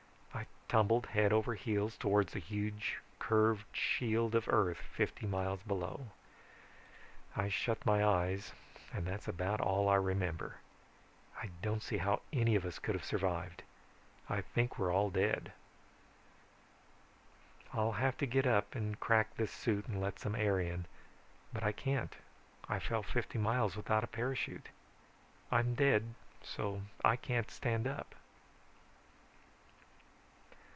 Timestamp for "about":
9.27-9.59